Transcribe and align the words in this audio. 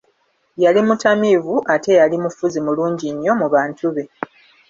yali 0.63 0.81
mutamiivu, 0.87 1.55
ate 1.73 1.91
yali 1.99 2.15
mufuzi 2.23 2.59
mulungi 2.65 3.07
nnyo 3.13 3.33
mu 3.39 3.47
bantu 3.53 3.85
be. 3.95 4.03